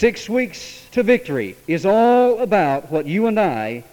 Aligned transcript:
Six 0.00 0.30
weeks 0.30 0.86
to 0.92 1.02
victory 1.02 1.56
is 1.66 1.84
all 1.84 2.40
about 2.40 2.90
what 2.90 3.04
you 3.04 3.26
and 3.26 3.38
I 3.38 3.84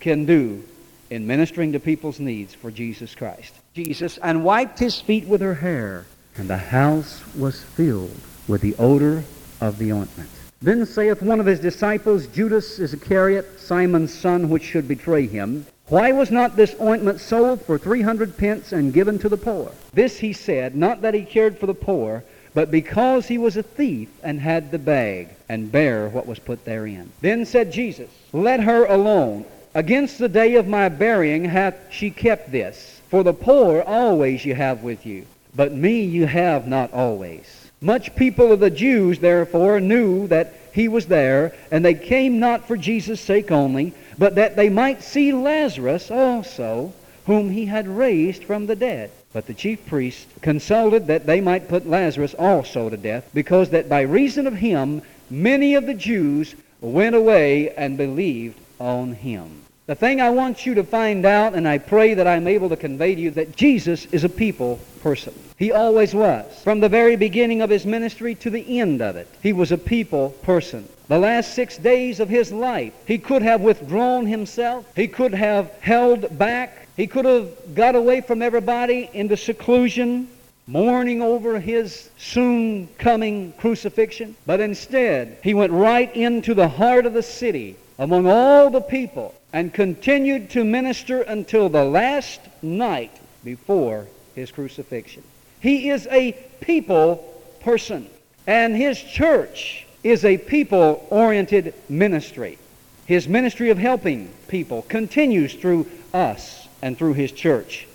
can 0.00 0.24
do 0.24 0.64
in 1.08 1.24
ministering 1.24 1.70
to 1.70 1.78
people's 1.78 2.18
needs 2.18 2.52
for 2.52 2.72
Jesus 2.72 3.14
Christ. 3.14 3.54
Jesus 3.72 4.18
and 4.24 4.42
wiped 4.42 4.80
his 4.80 5.00
feet 5.00 5.24
with 5.28 5.40
her 5.40 5.54
hair, 5.54 6.04
and 6.34 6.50
the 6.50 6.56
house 6.56 7.22
was 7.36 7.62
filled 7.62 8.16
with 8.48 8.60
the 8.60 8.74
odor 8.74 9.22
of 9.60 9.78
the 9.78 9.92
ointment. 9.92 10.28
Then 10.62 10.84
saith 10.84 11.22
one 11.22 11.38
of 11.38 11.46
his 11.46 11.60
disciples, 11.60 12.26
Judas 12.26 12.80
Iscariot, 12.80 13.60
Simon's 13.60 14.12
son, 14.12 14.48
which 14.48 14.64
should 14.64 14.88
betray 14.88 15.28
him, 15.28 15.64
Why 15.86 16.10
was 16.10 16.32
not 16.32 16.56
this 16.56 16.74
ointment 16.80 17.20
sold 17.20 17.62
for 17.62 17.78
three 17.78 18.02
hundred 18.02 18.36
pence 18.36 18.72
and 18.72 18.92
given 18.92 19.16
to 19.20 19.28
the 19.28 19.36
poor? 19.36 19.70
This 19.94 20.18
he 20.18 20.32
said, 20.32 20.74
not 20.74 21.02
that 21.02 21.14
he 21.14 21.22
cared 21.22 21.56
for 21.56 21.66
the 21.66 21.72
poor, 21.72 22.24
but 22.56 22.70
because 22.70 23.28
he 23.28 23.36
was 23.36 23.58
a 23.58 23.62
thief 23.62 24.08
and 24.22 24.40
had 24.40 24.70
the 24.70 24.78
bag, 24.78 25.28
and 25.46 25.70
bare 25.70 26.08
what 26.08 26.26
was 26.26 26.38
put 26.38 26.64
therein. 26.64 27.12
Then 27.20 27.44
said 27.44 27.70
Jesus, 27.70 28.08
Let 28.32 28.60
her 28.60 28.86
alone. 28.86 29.44
Against 29.74 30.18
the 30.18 30.30
day 30.30 30.54
of 30.54 30.66
my 30.66 30.88
burying 30.88 31.44
hath 31.44 31.74
she 31.90 32.10
kept 32.10 32.50
this. 32.50 33.02
For 33.10 33.22
the 33.22 33.34
poor 33.34 33.82
always 33.82 34.46
you 34.46 34.54
have 34.54 34.82
with 34.82 35.04
you, 35.04 35.26
but 35.54 35.74
me 35.74 36.00
you 36.00 36.24
have 36.24 36.66
not 36.66 36.94
always. 36.94 37.70
Much 37.82 38.16
people 38.16 38.50
of 38.50 38.60
the 38.60 38.70
Jews, 38.70 39.18
therefore, 39.18 39.78
knew 39.78 40.26
that 40.28 40.54
he 40.72 40.88
was 40.88 41.08
there, 41.08 41.52
and 41.70 41.84
they 41.84 41.92
came 41.92 42.40
not 42.40 42.66
for 42.66 42.78
Jesus' 42.78 43.20
sake 43.20 43.50
only, 43.50 43.92
but 44.16 44.36
that 44.36 44.56
they 44.56 44.70
might 44.70 45.02
see 45.02 45.30
Lazarus 45.30 46.10
also, 46.10 46.94
whom 47.26 47.50
he 47.50 47.66
had 47.66 47.86
raised 47.86 48.44
from 48.44 48.64
the 48.64 48.76
dead. 48.76 49.10
But 49.36 49.46
the 49.46 49.52
chief 49.52 49.84
priests 49.84 50.24
consulted 50.40 51.08
that 51.08 51.26
they 51.26 51.42
might 51.42 51.68
put 51.68 51.86
Lazarus 51.86 52.32
also 52.38 52.88
to 52.88 52.96
death, 52.96 53.28
because 53.34 53.68
that 53.68 53.86
by 53.86 54.00
reason 54.00 54.46
of 54.46 54.54
him 54.54 55.02
many 55.28 55.74
of 55.74 55.84
the 55.84 55.92
Jews 55.92 56.54
went 56.80 57.14
away 57.14 57.68
and 57.74 57.98
believed 57.98 58.58
on 58.80 59.12
him. 59.12 59.60
The 59.84 59.94
thing 59.94 60.22
I 60.22 60.30
want 60.30 60.64
you 60.64 60.74
to 60.76 60.82
find 60.82 61.26
out, 61.26 61.52
and 61.52 61.68
I 61.68 61.76
pray 61.76 62.14
that 62.14 62.26
I'm 62.26 62.48
able 62.48 62.70
to 62.70 62.78
convey 62.78 63.14
to 63.14 63.20
you, 63.20 63.30
that 63.32 63.54
Jesus 63.54 64.06
is 64.06 64.24
a 64.24 64.30
people 64.30 64.80
person. 65.02 65.34
He 65.58 65.70
always 65.70 66.14
was. 66.14 66.46
From 66.64 66.80
the 66.80 66.88
very 66.88 67.16
beginning 67.16 67.60
of 67.60 67.68
his 67.68 67.84
ministry 67.84 68.34
to 68.36 68.48
the 68.48 68.80
end 68.80 69.02
of 69.02 69.16
it, 69.16 69.28
he 69.42 69.52
was 69.52 69.70
a 69.70 69.76
people 69.76 70.30
person. 70.44 70.88
The 71.08 71.18
last 71.18 71.52
six 71.52 71.76
days 71.76 72.20
of 72.20 72.30
his 72.30 72.52
life, 72.52 72.94
he 73.06 73.18
could 73.18 73.42
have 73.42 73.60
withdrawn 73.60 74.24
himself. 74.24 74.90
He 74.96 75.08
could 75.08 75.34
have 75.34 75.70
held 75.80 76.38
back. 76.38 76.85
He 76.96 77.06
could 77.06 77.26
have 77.26 77.74
got 77.74 77.94
away 77.94 78.22
from 78.22 78.40
everybody 78.40 79.10
into 79.12 79.36
seclusion, 79.36 80.28
mourning 80.66 81.20
over 81.20 81.60
his 81.60 82.08
soon 82.16 82.88
coming 82.98 83.52
crucifixion. 83.58 84.34
But 84.46 84.60
instead, 84.60 85.38
he 85.42 85.52
went 85.52 85.72
right 85.72 86.14
into 86.16 86.54
the 86.54 86.68
heart 86.68 87.04
of 87.04 87.12
the 87.12 87.22
city 87.22 87.76
among 87.98 88.26
all 88.26 88.70
the 88.70 88.80
people 88.80 89.34
and 89.52 89.72
continued 89.72 90.50
to 90.50 90.64
minister 90.64 91.20
until 91.22 91.68
the 91.68 91.84
last 91.84 92.40
night 92.62 93.12
before 93.44 94.06
his 94.34 94.50
crucifixion. 94.50 95.22
He 95.60 95.90
is 95.90 96.06
a 96.10 96.32
people 96.60 97.42
person, 97.60 98.08
and 98.46 98.74
his 98.74 99.00
church 99.00 99.86
is 100.02 100.24
a 100.24 100.38
people 100.38 101.06
oriented 101.10 101.74
ministry. 101.88 102.58
His 103.06 103.28
ministry 103.28 103.70
of 103.70 103.78
helping 103.78 104.28
people 104.48 104.82
continues 104.82 105.54
through 105.54 105.86
us 106.12 106.65
and 106.82 106.96
through 106.96 107.14
his 107.14 107.32
church. 107.32 107.86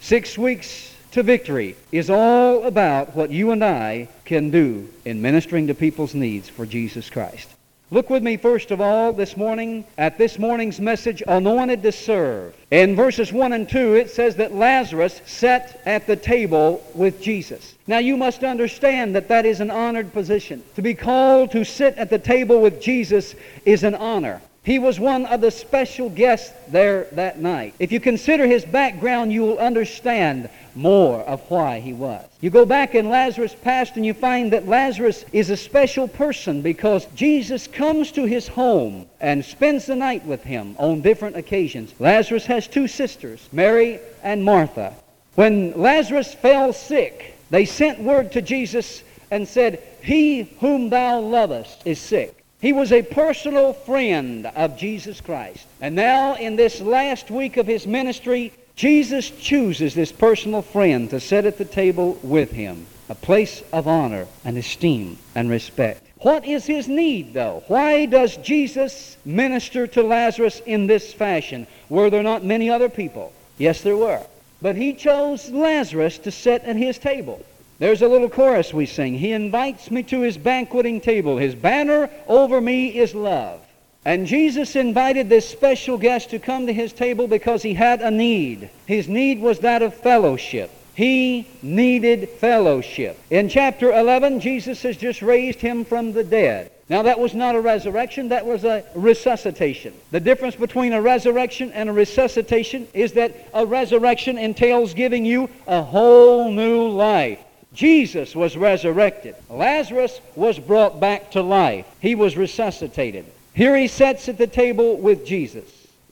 Six 0.00 0.36
weeks 0.38 0.94
to 1.12 1.22
victory 1.22 1.76
is 1.92 2.10
all 2.10 2.64
about 2.64 3.16
what 3.16 3.30
you 3.30 3.50
and 3.50 3.64
I 3.64 4.08
can 4.24 4.50
do 4.50 4.88
in 5.04 5.22
ministering 5.22 5.66
to 5.68 5.74
people's 5.74 6.14
needs 6.14 6.48
for 6.48 6.66
Jesus 6.66 7.08
Christ. 7.08 7.48
Look 7.92 8.10
with 8.10 8.24
me, 8.24 8.36
first 8.36 8.72
of 8.72 8.80
all, 8.80 9.12
this 9.12 9.36
morning 9.36 9.84
at 9.96 10.18
this 10.18 10.40
morning's 10.40 10.80
message, 10.80 11.22
Anointed 11.28 11.84
to 11.84 11.92
Serve. 11.92 12.52
In 12.72 12.96
verses 12.96 13.32
1 13.32 13.52
and 13.52 13.68
2, 13.68 13.94
it 13.94 14.10
says 14.10 14.34
that 14.36 14.52
Lazarus 14.52 15.20
sat 15.24 15.80
at 15.86 16.04
the 16.04 16.16
table 16.16 16.84
with 16.94 17.22
Jesus. 17.22 17.76
Now, 17.86 17.98
you 17.98 18.16
must 18.16 18.42
understand 18.42 19.14
that 19.14 19.28
that 19.28 19.46
is 19.46 19.60
an 19.60 19.70
honored 19.70 20.12
position. 20.12 20.64
To 20.74 20.82
be 20.82 20.94
called 20.94 21.52
to 21.52 21.64
sit 21.64 21.96
at 21.96 22.10
the 22.10 22.18
table 22.18 22.60
with 22.60 22.82
Jesus 22.82 23.36
is 23.64 23.84
an 23.84 23.94
honor. 23.94 24.42
He 24.66 24.80
was 24.80 24.98
one 24.98 25.26
of 25.26 25.40
the 25.40 25.52
special 25.52 26.10
guests 26.10 26.52
there 26.66 27.06
that 27.12 27.38
night. 27.38 27.74
If 27.78 27.92
you 27.92 28.00
consider 28.00 28.48
his 28.48 28.64
background, 28.64 29.32
you 29.32 29.42
will 29.42 29.60
understand 29.60 30.50
more 30.74 31.20
of 31.20 31.40
why 31.48 31.78
he 31.78 31.92
was. 31.92 32.26
You 32.40 32.50
go 32.50 32.66
back 32.66 32.96
in 32.96 33.08
Lazarus' 33.08 33.54
past 33.62 33.94
and 33.94 34.04
you 34.04 34.12
find 34.12 34.52
that 34.52 34.66
Lazarus 34.66 35.24
is 35.32 35.50
a 35.50 35.56
special 35.56 36.08
person 36.08 36.62
because 36.62 37.06
Jesus 37.14 37.68
comes 37.68 38.10
to 38.10 38.24
his 38.24 38.48
home 38.48 39.06
and 39.20 39.44
spends 39.44 39.86
the 39.86 39.94
night 39.94 40.26
with 40.26 40.42
him 40.42 40.74
on 40.80 41.00
different 41.00 41.36
occasions. 41.36 41.94
Lazarus 42.00 42.46
has 42.46 42.66
two 42.66 42.88
sisters, 42.88 43.48
Mary 43.52 44.00
and 44.24 44.44
Martha. 44.44 44.94
When 45.36 45.80
Lazarus 45.80 46.34
fell 46.34 46.72
sick, 46.72 47.38
they 47.50 47.66
sent 47.66 48.00
word 48.00 48.32
to 48.32 48.42
Jesus 48.42 49.04
and 49.30 49.46
said, 49.46 49.80
He 50.02 50.42
whom 50.58 50.90
thou 50.90 51.20
lovest 51.20 51.82
is 51.84 52.00
sick. 52.00 52.42
He 52.60 52.72
was 52.72 52.90
a 52.90 53.02
personal 53.02 53.74
friend 53.74 54.46
of 54.46 54.78
Jesus 54.78 55.20
Christ. 55.20 55.66
And 55.80 55.94
now, 55.94 56.34
in 56.36 56.56
this 56.56 56.80
last 56.80 57.30
week 57.30 57.58
of 57.58 57.66
his 57.66 57.86
ministry, 57.86 58.52
Jesus 58.76 59.30
chooses 59.30 59.94
this 59.94 60.12
personal 60.12 60.62
friend 60.62 61.10
to 61.10 61.20
sit 61.20 61.44
at 61.44 61.58
the 61.58 61.64
table 61.64 62.18
with 62.22 62.50
him, 62.50 62.86
a 63.08 63.14
place 63.14 63.62
of 63.72 63.86
honor 63.86 64.26
and 64.44 64.56
esteem 64.56 65.18
and 65.34 65.50
respect. 65.50 66.02
What 66.18 66.46
is 66.46 66.64
his 66.64 66.88
need, 66.88 67.34
though? 67.34 67.62
Why 67.68 68.06
does 68.06 68.38
Jesus 68.38 69.18
minister 69.24 69.86
to 69.88 70.02
Lazarus 70.02 70.60
in 70.64 70.86
this 70.86 71.12
fashion? 71.12 71.66
Were 71.90 72.08
there 72.08 72.22
not 72.22 72.42
many 72.42 72.70
other 72.70 72.88
people? 72.88 73.32
Yes, 73.58 73.82
there 73.82 73.96
were. 73.96 74.22
But 74.62 74.76
he 74.76 74.94
chose 74.94 75.50
Lazarus 75.50 76.18
to 76.18 76.30
sit 76.30 76.62
at 76.64 76.76
his 76.76 76.98
table. 76.98 77.44
There's 77.78 78.00
a 78.00 78.08
little 78.08 78.30
chorus 78.30 78.72
we 78.72 78.86
sing. 78.86 79.14
He 79.14 79.32
invites 79.32 79.90
me 79.90 80.02
to 80.04 80.20
his 80.20 80.38
banqueting 80.38 81.00
table. 81.00 81.36
His 81.36 81.54
banner 81.54 82.08
over 82.26 82.60
me 82.60 82.98
is 82.98 83.14
love. 83.14 83.60
And 84.06 84.26
Jesus 84.26 84.76
invited 84.76 85.28
this 85.28 85.48
special 85.48 85.98
guest 85.98 86.30
to 86.30 86.38
come 86.38 86.66
to 86.68 86.72
his 86.72 86.92
table 86.92 87.26
because 87.26 87.62
he 87.62 87.74
had 87.74 88.00
a 88.00 88.10
need. 88.10 88.70
His 88.86 89.08
need 89.08 89.40
was 89.40 89.58
that 89.58 89.82
of 89.82 89.94
fellowship. 89.94 90.70
He 90.94 91.46
needed 91.60 92.30
fellowship. 92.30 93.18
In 93.28 93.50
chapter 93.50 93.92
11, 93.92 94.40
Jesus 94.40 94.80
has 94.82 94.96
just 94.96 95.20
raised 95.20 95.60
him 95.60 95.84
from 95.84 96.12
the 96.12 96.24
dead. 96.24 96.70
Now, 96.88 97.02
that 97.02 97.18
was 97.18 97.34
not 97.34 97.56
a 97.56 97.60
resurrection, 97.60 98.28
that 98.28 98.46
was 98.46 98.64
a 98.64 98.84
resuscitation. 98.94 99.92
The 100.12 100.20
difference 100.20 100.54
between 100.54 100.92
a 100.92 101.02
resurrection 101.02 101.72
and 101.72 101.90
a 101.90 101.92
resuscitation 101.92 102.86
is 102.94 103.12
that 103.14 103.48
a 103.52 103.66
resurrection 103.66 104.38
entails 104.38 104.94
giving 104.94 105.26
you 105.26 105.50
a 105.66 105.82
whole 105.82 106.50
new 106.50 106.88
life. 106.88 107.40
Jesus 107.76 108.34
was 108.34 108.56
resurrected. 108.56 109.36
Lazarus 109.50 110.22
was 110.34 110.58
brought 110.58 110.98
back 110.98 111.32
to 111.32 111.42
life. 111.42 111.84
He 112.00 112.14
was 112.14 112.34
resuscitated. 112.34 113.26
Here 113.52 113.76
he 113.76 113.86
sits 113.86 114.30
at 114.30 114.38
the 114.38 114.46
table 114.46 114.96
with 114.96 115.26
Jesus. 115.26 115.64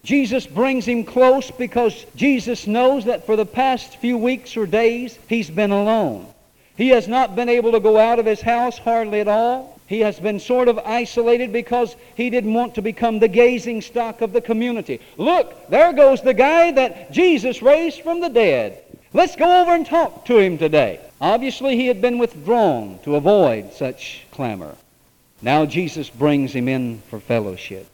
Jesus 0.03 0.47
brings 0.47 0.85
him 0.85 1.05
close 1.05 1.51
because 1.51 2.05
Jesus 2.17 2.67
knows 2.67 3.07
that 3.07 3.25
for 3.25 3.35
the 3.35 3.47
past 3.47 3.97
few 3.97 4.19
weeks 4.19 4.59
or 4.59 4.67
days 4.67 5.19
he's 5.27 5.49
been 5.49 5.71
alone. 5.71 6.27
He 6.77 6.91
has 6.91 7.09
not 7.09 7.35
been 7.35 7.49
able 7.49 7.73
to 7.73 7.81
go 7.81 7.97
out 7.97 8.19
of 8.19 8.27
his 8.27 8.43
house 8.43 8.77
hardly 8.77 9.21
at 9.21 9.29
all. 9.29 9.81
He 9.87 10.01
has 10.01 10.21
been 10.21 10.41
sort 10.41 10.69
of 10.69 10.79
isolated 10.81 11.51
because 11.51 11.97
he 12.15 12.29
didn't 12.29 12.53
want 12.53 12.75
to 12.75 12.83
become 12.83 13.19
the 13.19 13.29
gazing 13.29 13.81
stock 13.81 14.21
of 14.21 14.35
the 14.35 14.43
community. 14.43 15.01
Look, 15.17 15.71
there 15.71 15.95
goes 15.95 16.21
the 16.21 16.35
guy 16.35 16.73
that 16.73 17.11
Jesus 17.11 17.63
raised 17.63 18.03
from 18.03 18.21
the 18.21 18.29
dead. 18.29 18.83
Let's 19.15 19.37
go 19.37 19.63
over 19.63 19.73
and 19.73 19.87
talk 19.87 20.27
to 20.27 20.39
him 20.39 20.59
today. 20.59 21.01
Obviously, 21.25 21.75
he 21.75 21.87
had 21.87 22.03
been 22.03 22.19
withdrawn 22.19 22.99
to 23.03 23.17
avoid 23.17 23.73
such 23.73 24.27
clamor. 24.31 24.77
Now 25.41 25.65
Jesus 25.65 26.11
brings 26.11 26.53
him 26.53 26.69
in 26.69 27.01
for 27.09 27.19
fellowship. 27.19 27.87